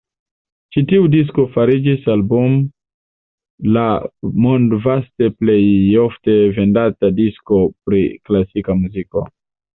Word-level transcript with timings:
Ĉi 0.75 0.81
tiu 0.91 1.09
disko 1.15 1.43
fariĝis 1.57 2.07
Album 2.13 2.55
la 3.75 3.83
mondvaste 4.47 5.29
plejofte 5.43 6.37
vendata 6.57 7.15
disko 7.23 7.63
pri 7.85 8.03
klasika 8.31 8.81
muziko. 8.83 9.27